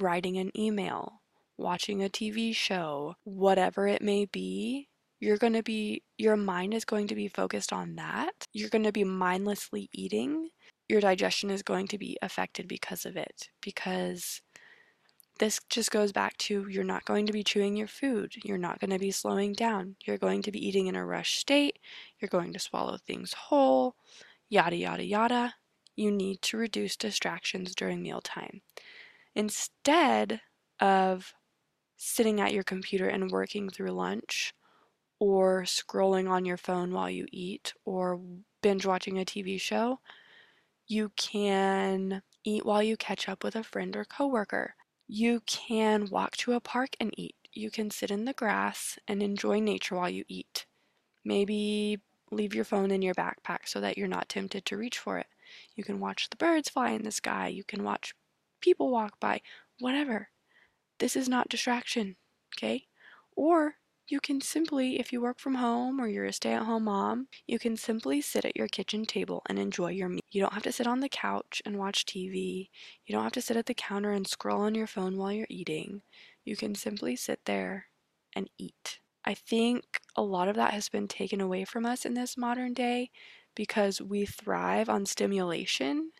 writing 0.00 0.36
an 0.38 0.52
email, 0.56 1.22
watching 1.56 2.02
a 2.02 2.08
TV 2.08 2.54
show, 2.54 3.14
whatever 3.24 3.86
it 3.86 4.02
may 4.02 4.26
be. 4.26 4.88
You're 5.18 5.38
going 5.38 5.54
to 5.54 5.62
be, 5.62 6.02
your 6.18 6.36
mind 6.36 6.74
is 6.74 6.84
going 6.84 7.08
to 7.08 7.14
be 7.14 7.28
focused 7.28 7.72
on 7.72 7.96
that. 7.96 8.32
You're 8.52 8.68
going 8.68 8.84
to 8.84 8.92
be 8.92 9.04
mindlessly 9.04 9.88
eating. 9.92 10.50
Your 10.88 11.00
digestion 11.00 11.50
is 11.50 11.62
going 11.62 11.88
to 11.88 11.98
be 11.98 12.18
affected 12.20 12.68
because 12.68 13.06
of 13.06 13.16
it. 13.16 13.48
Because 13.62 14.42
this 15.38 15.60
just 15.68 15.90
goes 15.90 16.12
back 16.12 16.36
to 16.38 16.66
you're 16.68 16.84
not 16.84 17.04
going 17.04 17.26
to 17.26 17.32
be 17.32 17.44
chewing 17.44 17.76
your 17.76 17.86
food. 17.88 18.34
You're 18.44 18.58
not 18.58 18.80
going 18.80 18.90
to 18.90 18.98
be 18.98 19.10
slowing 19.10 19.52
down. 19.52 19.96
You're 20.04 20.18
going 20.18 20.42
to 20.42 20.52
be 20.52 20.66
eating 20.66 20.86
in 20.86 20.96
a 20.96 21.04
rush 21.04 21.38
state. 21.38 21.78
You're 22.18 22.28
going 22.28 22.52
to 22.52 22.58
swallow 22.58 22.96
things 22.96 23.32
whole, 23.32 23.96
yada, 24.48 24.76
yada, 24.76 25.04
yada 25.04 25.54
you 25.96 26.12
need 26.12 26.42
to 26.42 26.58
reduce 26.58 26.96
distractions 26.96 27.74
during 27.74 28.02
mealtime. 28.02 28.60
Instead 29.34 30.40
of 30.78 31.34
sitting 31.96 32.40
at 32.40 32.52
your 32.52 32.62
computer 32.62 33.08
and 33.08 33.30
working 33.30 33.70
through 33.70 33.90
lunch, 33.90 34.54
or 35.18 35.62
scrolling 35.62 36.28
on 36.28 36.44
your 36.44 36.58
phone 36.58 36.92
while 36.92 37.08
you 37.08 37.26
eat, 37.32 37.72
or 37.86 38.20
binge 38.62 38.84
watching 38.84 39.18
a 39.18 39.24
TV 39.24 39.58
show, 39.58 39.98
you 40.86 41.10
can 41.16 42.22
eat 42.44 42.66
while 42.66 42.82
you 42.82 42.96
catch 42.98 43.26
up 43.28 43.42
with 43.42 43.56
a 43.56 43.62
friend 43.62 43.96
or 43.96 44.04
coworker. 44.04 44.74
You 45.08 45.40
can 45.46 46.08
walk 46.10 46.36
to 46.38 46.52
a 46.52 46.60
park 46.60 46.96
and 46.98 47.12
eat. 47.16 47.36
You 47.52 47.70
can 47.70 47.90
sit 47.90 48.10
in 48.10 48.24
the 48.24 48.32
grass 48.32 48.98
and 49.06 49.22
enjoy 49.22 49.60
nature 49.60 49.96
while 49.96 50.10
you 50.10 50.24
eat. 50.28 50.66
Maybe 51.24 52.00
leave 52.30 52.54
your 52.54 52.64
phone 52.64 52.90
in 52.90 53.02
your 53.02 53.14
backpack 53.14 53.66
so 53.66 53.80
that 53.80 53.96
you're 53.96 54.08
not 54.08 54.28
tempted 54.28 54.64
to 54.66 54.76
reach 54.76 54.98
for 54.98 55.18
it. 55.18 55.26
You 55.74 55.84
can 55.84 56.00
watch 56.00 56.28
the 56.28 56.36
birds 56.36 56.68
fly 56.68 56.90
in 56.90 57.04
the 57.04 57.12
sky. 57.12 57.48
You 57.48 57.64
can 57.64 57.84
watch 57.84 58.14
people 58.60 58.90
walk 58.90 59.20
by. 59.20 59.42
Whatever. 59.78 60.28
This 60.98 61.14
is 61.14 61.28
not 61.28 61.48
distraction, 61.48 62.16
okay? 62.56 62.86
Or 63.36 63.76
you 64.08 64.20
can 64.20 64.40
simply, 64.40 65.00
if 65.00 65.12
you 65.12 65.20
work 65.20 65.38
from 65.38 65.56
home 65.56 66.00
or 66.00 66.06
you're 66.06 66.26
a 66.26 66.32
stay 66.32 66.52
at 66.52 66.62
home 66.62 66.84
mom, 66.84 67.28
you 67.46 67.58
can 67.58 67.76
simply 67.76 68.20
sit 68.20 68.44
at 68.44 68.56
your 68.56 68.68
kitchen 68.68 69.04
table 69.04 69.42
and 69.48 69.58
enjoy 69.58 69.90
your 69.90 70.08
meal. 70.08 70.20
You 70.30 70.40
don't 70.42 70.52
have 70.52 70.62
to 70.64 70.72
sit 70.72 70.86
on 70.86 71.00
the 71.00 71.08
couch 71.08 71.60
and 71.66 71.76
watch 71.76 72.06
TV. 72.06 72.68
You 73.04 73.14
don't 73.14 73.24
have 73.24 73.32
to 73.32 73.42
sit 73.42 73.56
at 73.56 73.66
the 73.66 73.74
counter 73.74 74.12
and 74.12 74.26
scroll 74.26 74.60
on 74.60 74.74
your 74.74 74.86
phone 74.86 75.16
while 75.16 75.32
you're 75.32 75.46
eating. 75.50 76.02
You 76.44 76.56
can 76.56 76.74
simply 76.74 77.16
sit 77.16 77.40
there 77.46 77.86
and 78.34 78.48
eat. 78.58 79.00
I 79.24 79.34
think 79.34 80.00
a 80.14 80.22
lot 80.22 80.48
of 80.48 80.54
that 80.54 80.72
has 80.72 80.88
been 80.88 81.08
taken 81.08 81.40
away 81.40 81.64
from 81.64 81.84
us 81.84 82.04
in 82.04 82.14
this 82.14 82.36
modern 82.36 82.74
day 82.74 83.10
because 83.56 84.00
we 84.00 84.24
thrive 84.24 84.88
on 84.88 85.04
stimulation 85.04 86.12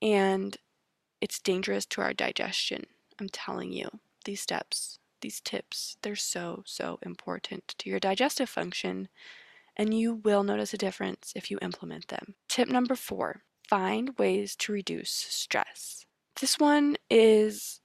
and 0.00 0.56
it's 1.20 1.40
dangerous 1.40 1.84
to 1.86 2.00
our 2.00 2.14
digestion. 2.14 2.84
I'm 3.20 3.28
telling 3.28 3.72
you, 3.72 3.88
these 4.24 4.40
steps, 4.40 4.98
these 5.26 5.40
tips, 5.40 5.96
they're 6.02 6.14
so, 6.14 6.62
so 6.64 7.00
important 7.02 7.74
to 7.78 7.90
your 7.90 7.98
digestive 7.98 8.48
function, 8.48 9.08
and 9.76 9.92
you 9.92 10.14
will 10.14 10.44
notice 10.44 10.72
a 10.72 10.78
difference 10.78 11.32
if 11.34 11.50
you 11.50 11.58
implement 11.60 12.06
them. 12.06 12.36
Tip 12.48 12.68
number 12.68 12.94
four 12.94 13.42
find 13.68 14.16
ways 14.16 14.54
to 14.54 14.70
reduce 14.70 15.10
stress. 15.10 16.06
This 16.40 16.60
one 16.60 16.96
is 17.10 17.80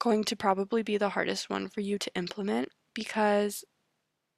going 0.00 0.24
to 0.24 0.34
probably 0.34 0.82
be 0.82 0.96
the 0.96 1.10
hardest 1.10 1.48
one 1.48 1.68
for 1.68 1.80
you 1.80 1.98
to 1.98 2.10
implement 2.16 2.70
because 2.94 3.64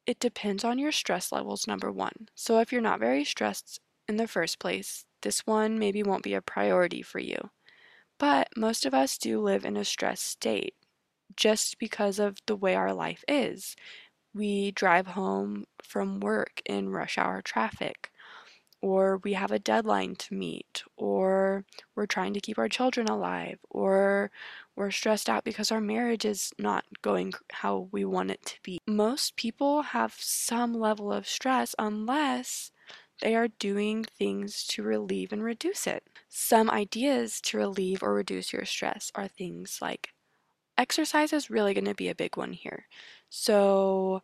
it 0.06 0.20
depends 0.20 0.64
on 0.64 0.78
your 0.78 0.92
stress 0.92 1.32
levels, 1.32 1.66
number 1.66 1.90
one. 1.90 2.28
So 2.34 2.58
if 2.58 2.70
you're 2.70 2.82
not 2.82 3.00
very 3.00 3.24
stressed 3.24 3.80
in 4.06 4.18
the 4.18 4.28
first 4.28 4.58
place, 4.58 5.06
this 5.22 5.46
one 5.46 5.78
maybe 5.78 6.02
won't 6.02 6.22
be 6.22 6.34
a 6.34 6.42
priority 6.42 7.00
for 7.00 7.20
you. 7.20 7.38
But 8.18 8.48
most 8.54 8.84
of 8.84 8.92
us 8.92 9.16
do 9.16 9.40
live 9.40 9.64
in 9.64 9.78
a 9.78 9.84
stressed 9.86 10.26
state 10.26 10.74
just 11.36 11.78
because 11.78 12.18
of 12.18 12.38
the 12.46 12.56
way 12.56 12.74
our 12.74 12.92
life 12.94 13.24
is. 13.28 13.76
We 14.34 14.72
drive 14.72 15.08
home 15.08 15.66
from 15.82 16.20
work 16.20 16.62
in 16.66 16.90
rush 16.90 17.18
hour 17.18 17.42
traffic 17.42 18.10
or 18.80 19.18
we 19.18 19.32
have 19.32 19.50
a 19.50 19.58
deadline 19.58 20.14
to 20.14 20.34
meet, 20.34 20.82
or 20.96 21.64
we're 21.96 22.06
trying 22.06 22.34
to 22.34 22.40
keep 22.40 22.58
our 22.58 22.68
children 22.68 23.08
alive, 23.08 23.58
or 23.70 24.30
we're 24.76 24.90
stressed 24.90 25.28
out 25.30 25.44
because 25.44 25.72
our 25.72 25.80
marriage 25.80 26.24
is 26.24 26.52
not 26.58 26.84
going 27.02 27.32
how 27.52 27.88
we 27.92 28.04
want 28.04 28.30
it 28.30 28.44
to 28.44 28.56
be. 28.62 28.78
Most 28.86 29.36
people 29.36 29.82
have 29.82 30.14
some 30.18 30.74
level 30.74 31.12
of 31.12 31.26
stress 31.26 31.74
unless 31.78 32.72
they 33.22 33.34
are 33.34 33.48
doing 33.48 34.04
things 34.04 34.64
to 34.66 34.82
relieve 34.82 35.32
and 35.32 35.42
reduce 35.42 35.86
it. 35.86 36.04
Some 36.28 36.68
ideas 36.70 37.40
to 37.42 37.58
relieve 37.58 38.02
or 38.02 38.14
reduce 38.14 38.52
your 38.52 38.64
stress 38.66 39.10
are 39.14 39.28
things 39.28 39.78
like 39.80 40.13
exercise 40.78 41.32
is 41.32 41.50
really 41.50 41.74
going 41.74 41.84
to 41.84 41.94
be 41.94 42.08
a 42.08 42.14
big 42.14 42.36
one 42.36 42.52
here. 42.52 42.86
So, 43.30 44.22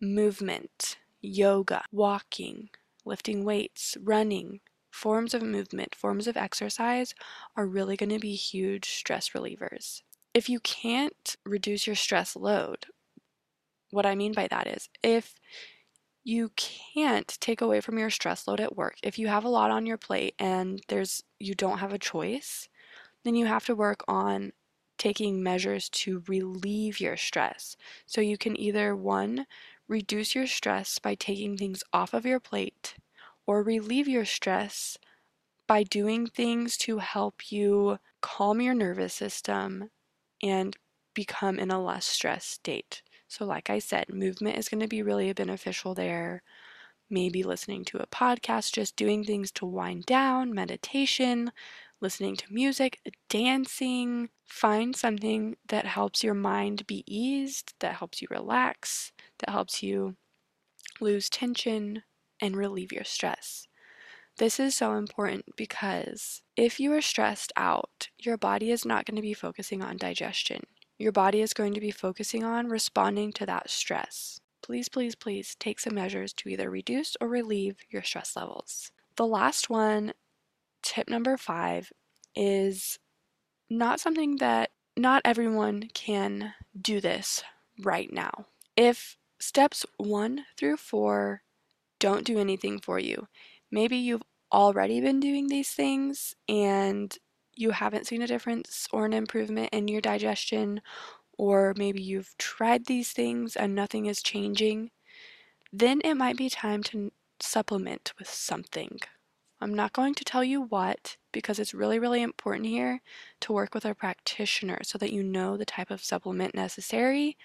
movement, 0.00 0.98
yoga, 1.20 1.82
walking, 1.92 2.70
lifting 3.04 3.44
weights, 3.44 3.96
running, 4.02 4.60
forms 4.90 5.34
of 5.34 5.42
movement, 5.42 5.94
forms 5.94 6.26
of 6.26 6.36
exercise 6.36 7.14
are 7.56 7.66
really 7.66 7.96
going 7.96 8.10
to 8.10 8.18
be 8.18 8.34
huge 8.34 8.90
stress 8.90 9.30
relievers. 9.30 10.02
If 10.34 10.48
you 10.48 10.60
can't 10.60 11.36
reduce 11.44 11.86
your 11.86 11.96
stress 11.96 12.36
load, 12.36 12.86
what 13.90 14.06
I 14.06 14.14
mean 14.14 14.32
by 14.32 14.48
that 14.48 14.66
is 14.66 14.88
if 15.02 15.34
you 16.24 16.50
can't 16.56 17.36
take 17.40 17.60
away 17.60 17.80
from 17.80 17.98
your 17.98 18.10
stress 18.10 18.46
load 18.46 18.60
at 18.60 18.76
work, 18.76 18.96
if 19.02 19.18
you 19.18 19.28
have 19.28 19.44
a 19.44 19.48
lot 19.48 19.70
on 19.70 19.86
your 19.86 19.98
plate 19.98 20.34
and 20.38 20.80
there's 20.88 21.24
you 21.38 21.54
don't 21.54 21.78
have 21.78 21.92
a 21.92 21.98
choice, 21.98 22.68
then 23.24 23.34
you 23.34 23.46
have 23.46 23.66
to 23.66 23.74
work 23.74 24.04
on 24.06 24.52
taking 25.02 25.42
measures 25.42 25.88
to 25.90 26.22
relieve 26.28 27.00
your 27.00 27.16
stress. 27.16 27.76
So 28.06 28.20
you 28.20 28.38
can 28.38 28.58
either 28.58 28.94
one 28.96 29.46
Reduce 29.88 30.34
your 30.34 30.46
stress 30.46 30.98
by 30.98 31.14
taking 31.14 31.56
things 31.56 31.82
off 31.92 32.14
of 32.14 32.24
your 32.24 32.40
plate, 32.40 32.94
or 33.46 33.62
relieve 33.62 34.08
your 34.08 34.24
stress 34.24 34.96
by 35.66 35.82
doing 35.82 36.26
things 36.26 36.76
to 36.78 36.98
help 36.98 37.50
you 37.52 37.98
calm 38.20 38.60
your 38.60 38.74
nervous 38.74 39.14
system 39.14 39.90
and 40.42 40.76
become 41.14 41.58
in 41.58 41.70
a 41.70 41.82
less 41.82 42.06
stressed 42.06 42.50
state. 42.50 43.02
So, 43.28 43.46
like 43.46 43.70
I 43.70 43.78
said, 43.80 44.08
movement 44.10 44.58
is 44.58 44.68
going 44.68 44.80
to 44.80 44.88
be 44.88 45.02
really 45.02 45.32
beneficial 45.32 45.94
there. 45.94 46.42
Maybe 47.10 47.42
listening 47.42 47.84
to 47.86 47.98
a 47.98 48.06
podcast, 48.06 48.72
just 48.72 48.96
doing 48.96 49.24
things 49.24 49.52
to 49.52 49.66
wind 49.66 50.06
down, 50.06 50.54
meditation, 50.54 51.52
listening 52.02 52.36
to 52.36 52.52
music, 52.52 53.00
dancing. 53.30 54.28
Find 54.44 54.94
something 54.94 55.56
that 55.68 55.86
helps 55.86 56.22
your 56.22 56.34
mind 56.34 56.86
be 56.86 57.04
eased, 57.06 57.74
that 57.80 57.94
helps 57.94 58.20
you 58.20 58.28
relax, 58.30 59.12
that 59.38 59.50
helps 59.50 59.82
you 59.82 60.16
lose 61.00 61.30
tension 61.30 62.02
and 62.40 62.56
relieve 62.56 62.92
your 62.92 63.04
stress. 63.04 63.66
This 64.38 64.58
is 64.58 64.74
so 64.74 64.94
important 64.94 65.44
because 65.56 66.42
if 66.56 66.80
you 66.80 66.92
are 66.92 67.02
stressed 67.02 67.52
out, 67.56 68.08
your 68.18 68.36
body 68.36 68.70
is 68.70 68.84
not 68.84 69.04
going 69.04 69.16
to 69.16 69.22
be 69.22 69.34
focusing 69.34 69.82
on 69.82 69.96
digestion. 69.96 70.62
Your 70.98 71.12
body 71.12 71.40
is 71.40 71.52
going 71.52 71.74
to 71.74 71.80
be 71.80 71.90
focusing 71.90 72.42
on 72.42 72.68
responding 72.68 73.32
to 73.34 73.46
that 73.46 73.70
stress. 73.70 74.40
Please, 74.62 74.88
please, 74.88 75.14
please 75.14 75.56
take 75.58 75.80
some 75.80 75.94
measures 75.94 76.32
to 76.34 76.48
either 76.48 76.70
reduce 76.70 77.16
or 77.20 77.28
relieve 77.28 77.76
your 77.90 78.02
stress 78.02 78.36
levels. 78.36 78.90
The 79.16 79.26
last 79.26 79.68
one, 79.68 80.12
tip 80.82 81.08
number 81.08 81.36
five, 81.36 81.92
is 82.34 82.98
not 83.70 84.00
something 84.00 84.36
that 84.36 84.70
not 84.96 85.22
everyone 85.24 85.88
can 85.94 86.54
do 86.80 87.00
this 87.00 87.42
right 87.80 88.12
now. 88.12 88.46
If 88.76 89.16
steps 89.38 89.84
one 89.96 90.44
through 90.56 90.76
four 90.76 91.42
don't 91.98 92.24
do 92.24 92.38
anything 92.38 92.80
for 92.80 92.98
you, 92.98 93.28
maybe 93.70 93.96
you've 93.96 94.22
already 94.52 95.00
been 95.00 95.20
doing 95.20 95.48
these 95.48 95.70
things 95.70 96.34
and 96.48 97.16
you 97.54 97.70
haven't 97.70 98.06
seen 98.06 98.22
a 98.22 98.26
difference 98.26 98.88
or 98.92 99.06
an 99.06 99.12
improvement 99.12 99.70
in 99.72 99.88
your 99.88 100.00
digestion, 100.00 100.80
or 101.38 101.74
maybe 101.76 102.02
you've 102.02 102.36
tried 102.38 102.86
these 102.86 103.12
things 103.12 103.56
and 103.56 103.74
nothing 103.74 104.06
is 104.06 104.22
changing, 104.22 104.90
then 105.72 106.00
it 106.04 106.14
might 106.14 106.36
be 106.36 106.50
time 106.50 106.82
to 106.82 107.10
supplement 107.40 108.12
with 108.18 108.28
something. 108.28 109.00
I'm 109.62 109.74
not 109.74 109.92
going 109.92 110.14
to 110.16 110.24
tell 110.24 110.42
you 110.42 110.60
what 110.60 111.16
because 111.30 111.60
it's 111.60 111.72
really, 111.72 112.00
really 112.00 112.20
important 112.20 112.66
here 112.66 113.00
to 113.42 113.52
work 113.52 113.74
with 113.74 113.84
a 113.84 113.94
practitioner 113.94 114.80
so 114.82 114.98
that 114.98 115.12
you 115.12 115.22
know 115.22 115.56
the 115.56 115.64
type 115.64 115.88
of 115.88 116.02
supplement 116.02 116.52
necessary, 116.52 117.36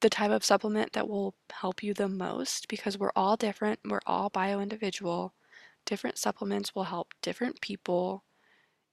the 0.00 0.08
type 0.08 0.30
of 0.30 0.42
supplement 0.42 0.94
that 0.94 1.06
will 1.06 1.34
help 1.52 1.82
you 1.82 1.92
the 1.92 2.08
most 2.08 2.66
because 2.66 2.96
we're 2.96 3.12
all 3.14 3.36
different, 3.36 3.80
we're 3.84 4.00
all 4.06 4.30
bio 4.30 4.58
individual. 4.58 5.34
Different 5.84 6.16
supplements 6.16 6.74
will 6.74 6.84
help 6.84 7.12
different 7.20 7.60
people. 7.60 8.24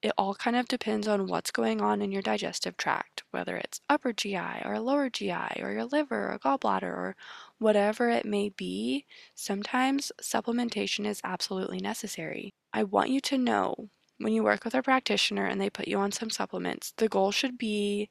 It 0.02 0.14
all 0.18 0.34
kind 0.34 0.56
of 0.56 0.68
depends 0.68 1.08
on 1.08 1.28
what's 1.28 1.52
going 1.52 1.80
on 1.80 2.02
in 2.02 2.12
your 2.12 2.24
digestive 2.24 2.76
tract, 2.76 3.24
whether 3.30 3.56
it's 3.56 3.82
upper 3.88 4.14
GI 4.14 4.64
or 4.66 4.80
lower 4.80 5.10
GI 5.12 5.62
or 5.62 5.72
your 5.72 5.86
liver 5.86 6.32
or 6.34 6.40
gallbladder 6.40 6.84
or 6.84 7.16
whatever 7.60 8.10
it 8.10 8.26
may 8.26 8.50
be. 8.50 9.06
Sometimes 9.36 10.12
supplementation 10.20 11.06
is 11.06 11.22
absolutely 11.24 11.80
necessary. 11.80 12.52
I 12.74 12.84
want 12.84 13.12
you 13.12 13.22
to 13.22 13.38
know 13.38 13.90
when 14.18 14.34
you 14.34 14.44
work 14.44 14.66
with 14.66 14.74
a 14.74 14.82
practitioner 14.82 15.46
and 15.46 15.62
they 15.62 15.70
put 15.70 15.88
you 15.88 15.98
on 16.00 16.12
some 16.12 16.32
supplements, 16.32 16.94
the 16.98 17.08
goal 17.10 17.32
should 17.32 17.58
be 17.58 18.10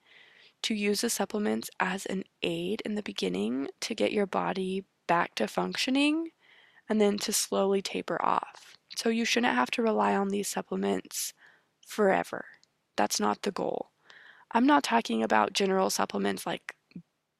to 0.62 0.74
use 0.74 1.00
the 1.00 1.10
supplements 1.10 1.70
as 1.80 2.06
an 2.06 2.24
aid 2.42 2.82
in 2.84 2.94
the 2.94 3.02
beginning 3.02 3.68
to 3.80 3.94
get 3.94 4.12
your 4.12 4.26
body 4.26 4.84
back 5.08 5.34
to 5.36 5.48
functioning 5.48 6.30
and 6.88 7.00
then 7.00 7.18
to 7.18 7.32
slowly 7.32 7.82
taper 7.82 8.20
off. 8.22 8.76
So 8.96 9.08
you 9.08 9.24
shouldn't 9.24 9.54
have 9.54 9.70
to 9.72 9.82
rely 9.82 10.14
on 10.14 10.28
these 10.28 10.48
supplements 10.48 11.32
forever. 11.90 12.44
That's 12.96 13.18
not 13.20 13.42
the 13.42 13.50
goal. 13.50 13.90
I'm 14.52 14.66
not 14.66 14.84
talking 14.84 15.22
about 15.22 15.52
general 15.52 15.90
supplements 15.90 16.46
like 16.46 16.74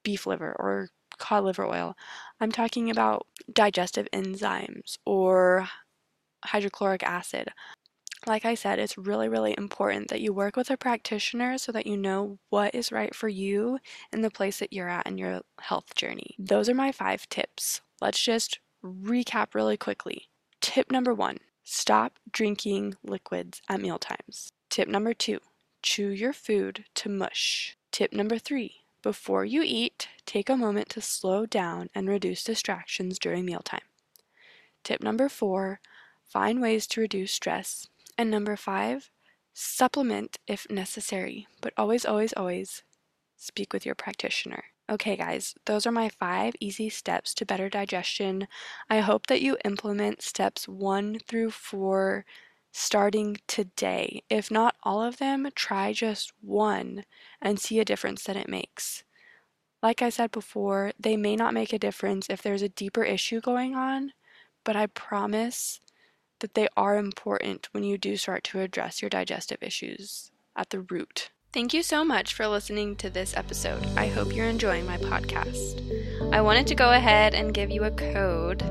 beef 0.02 0.26
liver 0.26 0.54
or 0.58 0.88
cod 1.18 1.44
liver 1.44 1.66
oil. 1.66 1.94
I'm 2.40 2.50
talking 2.50 2.90
about 2.90 3.26
digestive 3.52 4.08
enzymes 4.12 4.96
or 5.06 5.68
hydrochloric 6.44 7.02
acid. 7.02 7.50
Like 8.26 8.44
I 8.44 8.54
said, 8.54 8.78
it's 8.78 8.98
really, 8.98 9.28
really 9.28 9.54
important 9.56 10.08
that 10.08 10.20
you 10.20 10.32
work 10.32 10.56
with 10.56 10.70
a 10.70 10.76
practitioner 10.76 11.56
so 11.56 11.72
that 11.72 11.86
you 11.86 11.96
know 11.96 12.38
what 12.50 12.74
is 12.74 12.92
right 12.92 13.14
for 13.14 13.28
you 13.28 13.78
in 14.12 14.20
the 14.20 14.30
place 14.30 14.58
that 14.58 14.72
you're 14.72 14.88
at 14.88 15.06
in 15.06 15.16
your 15.16 15.40
health 15.60 15.94
journey. 15.94 16.34
Those 16.38 16.68
are 16.68 16.74
my 16.74 16.92
five 16.92 17.28
tips. 17.28 17.80
Let's 18.00 18.22
just 18.22 18.60
recap 18.84 19.54
really 19.54 19.76
quickly. 19.76 20.28
Tip 20.60 20.90
number 20.90 21.14
one 21.14 21.38
stop 21.70 22.18
drinking 22.30 22.96
liquids 23.04 23.62
at 23.68 23.80
meal 23.80 23.98
times. 23.98 24.52
Tip 24.68 24.88
number 24.88 25.14
two 25.14 25.38
chew 25.82 26.08
your 26.08 26.32
food 26.32 26.84
to 26.94 27.08
mush. 27.08 27.76
Tip 27.92 28.12
number 28.12 28.38
three 28.38 28.80
before 29.02 29.44
you 29.44 29.62
eat, 29.64 30.08
take 30.26 30.50
a 30.50 30.56
moment 30.56 30.90
to 30.90 31.00
slow 31.00 31.46
down 31.46 31.88
and 31.94 32.08
reduce 32.08 32.44
distractions 32.44 33.18
during 33.18 33.46
mealtime. 33.46 33.80
Tip 34.84 35.02
number 35.02 35.28
four 35.28 35.80
find 36.26 36.60
ways 36.60 36.86
to 36.88 37.00
reduce 37.00 37.32
stress. 37.32 37.88
And 38.18 38.30
number 38.30 38.56
five, 38.56 39.08
supplement 39.54 40.38
if 40.46 40.68
necessary, 40.68 41.46
but 41.60 41.72
always, 41.76 42.04
always, 42.04 42.32
always 42.34 42.82
speak 43.36 43.72
with 43.72 43.86
your 43.86 43.94
practitioner. 43.94 44.64
Okay, 44.90 45.16
guys, 45.16 45.54
those 45.66 45.86
are 45.86 45.92
my 45.92 46.08
five 46.08 46.54
easy 46.58 46.88
steps 46.90 47.32
to 47.34 47.46
better 47.46 47.68
digestion. 47.68 48.48
I 48.90 48.98
hope 48.98 49.28
that 49.28 49.40
you 49.40 49.56
implement 49.64 50.20
steps 50.20 50.66
one 50.66 51.20
through 51.28 51.52
four 51.52 52.24
starting 52.72 53.36
today. 53.46 54.22
If 54.28 54.50
not 54.50 54.74
all 54.82 55.00
of 55.02 55.18
them, 55.18 55.48
try 55.54 55.92
just 55.92 56.32
one 56.40 57.04
and 57.40 57.60
see 57.60 57.78
a 57.78 57.84
difference 57.84 58.24
that 58.24 58.36
it 58.36 58.48
makes. 58.48 59.04
Like 59.82 60.02
I 60.02 60.10
said 60.10 60.32
before, 60.32 60.92
they 60.98 61.16
may 61.16 61.36
not 61.36 61.54
make 61.54 61.72
a 61.72 61.78
difference 61.78 62.28
if 62.28 62.42
there's 62.42 62.62
a 62.62 62.68
deeper 62.68 63.04
issue 63.04 63.40
going 63.40 63.76
on, 63.76 64.12
but 64.64 64.76
I 64.76 64.86
promise 64.86 65.80
that 66.40 66.54
they 66.54 66.68
are 66.76 66.98
important 66.98 67.68
when 67.72 67.84
you 67.84 67.96
do 67.96 68.16
start 68.16 68.44
to 68.44 68.60
address 68.60 69.02
your 69.02 69.10
digestive 69.10 69.62
issues 69.62 70.32
at 70.56 70.70
the 70.70 70.80
root. 70.80 71.30
Thank 71.52 71.74
you 71.74 71.82
so 71.82 72.04
much 72.04 72.34
for 72.34 72.46
listening 72.46 72.94
to 72.96 73.10
this 73.10 73.36
episode. 73.36 73.84
I 73.96 74.06
hope 74.06 74.32
you're 74.32 74.46
enjoying 74.46 74.86
my 74.86 74.98
podcast. 74.98 75.82
I 76.32 76.40
wanted 76.40 76.68
to 76.68 76.76
go 76.76 76.92
ahead 76.92 77.34
and 77.34 77.52
give 77.52 77.72
you 77.72 77.82
a 77.82 77.90
code 77.90 78.62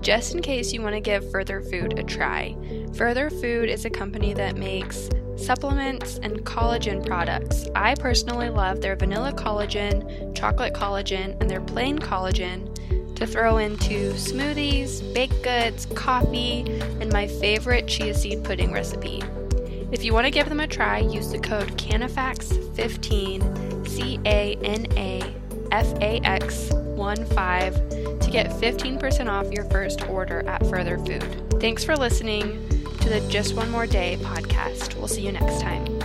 just 0.00 0.32
in 0.32 0.40
case 0.40 0.72
you 0.72 0.80
want 0.80 0.94
to 0.94 1.00
give 1.00 1.28
Further 1.32 1.60
Food 1.60 1.98
a 1.98 2.04
try. 2.04 2.56
Further 2.94 3.30
Food 3.30 3.68
is 3.68 3.84
a 3.84 3.90
company 3.90 4.32
that 4.34 4.56
makes 4.56 5.10
supplements 5.34 6.20
and 6.22 6.44
collagen 6.44 7.04
products. 7.04 7.66
I 7.74 7.96
personally 7.96 8.48
love 8.48 8.80
their 8.80 8.94
vanilla 8.94 9.32
collagen, 9.32 10.32
chocolate 10.32 10.72
collagen, 10.72 11.36
and 11.40 11.50
their 11.50 11.60
plain 11.60 11.98
collagen 11.98 12.72
to 13.16 13.26
throw 13.26 13.56
into 13.56 14.12
smoothies, 14.12 15.12
baked 15.14 15.42
goods, 15.42 15.84
coffee, 15.96 16.60
and 17.00 17.12
my 17.12 17.26
favorite 17.26 17.88
chia 17.88 18.14
seed 18.14 18.44
pudding 18.44 18.70
recipe. 18.70 19.20
If 19.92 20.04
you 20.04 20.14
want 20.14 20.26
to 20.26 20.30
give 20.30 20.48
them 20.48 20.60
a 20.60 20.66
try, 20.66 20.98
use 20.98 21.32
the 21.32 21.38
code 21.38 21.76
CANAFAX15, 21.76 23.88
C 23.88 24.20
A 24.24 24.56
N 24.62 24.86
A 24.96 25.20
F 25.72 25.92
A 26.00 26.20
X 26.24 26.70
1 26.72 27.24
5 27.26 27.74
to 28.20 28.30
get 28.30 28.50
15% 28.50 29.28
off 29.28 29.50
your 29.52 29.64
first 29.70 30.08
order 30.08 30.46
at 30.46 30.64
Further 30.66 30.98
Food. 30.98 31.60
Thanks 31.60 31.84
for 31.84 31.96
listening 31.96 32.68
to 33.00 33.08
the 33.08 33.20
Just 33.28 33.54
One 33.54 33.70
More 33.70 33.86
Day 33.86 34.18
podcast. 34.20 34.96
We'll 34.96 35.08
see 35.08 35.22
you 35.22 35.32
next 35.32 35.60
time. 35.60 35.99